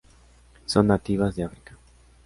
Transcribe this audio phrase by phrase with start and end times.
[0.65, 1.77] Son nativas de África.